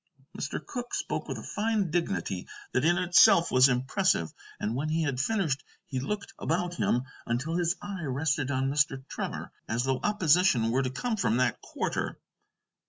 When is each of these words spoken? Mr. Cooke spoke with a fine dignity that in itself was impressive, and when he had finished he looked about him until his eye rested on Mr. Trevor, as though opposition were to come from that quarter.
Mr. 0.35 0.59
Cooke 0.65 0.95
spoke 0.95 1.27
with 1.27 1.37
a 1.37 1.43
fine 1.43 1.91
dignity 1.91 2.47
that 2.71 2.83
in 2.83 2.97
itself 2.97 3.51
was 3.51 3.69
impressive, 3.69 4.33
and 4.59 4.75
when 4.75 4.89
he 4.89 5.03
had 5.03 5.19
finished 5.19 5.63
he 5.85 5.99
looked 5.99 6.33
about 6.39 6.73
him 6.73 7.03
until 7.27 7.55
his 7.55 7.75
eye 7.83 8.01
rested 8.05 8.49
on 8.49 8.71
Mr. 8.71 9.07
Trevor, 9.07 9.51
as 9.67 9.83
though 9.83 9.99
opposition 10.01 10.71
were 10.71 10.81
to 10.81 10.89
come 10.89 11.17
from 11.17 11.37
that 11.37 11.61
quarter. 11.61 12.17